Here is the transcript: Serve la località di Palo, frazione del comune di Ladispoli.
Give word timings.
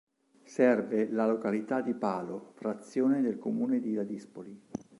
Serve 0.47 1.11
la 1.11 1.27
località 1.27 1.81
di 1.81 1.93
Palo, 1.93 2.53
frazione 2.55 3.21
del 3.21 3.37
comune 3.37 3.79
di 3.79 3.93
Ladispoli. 3.93 4.59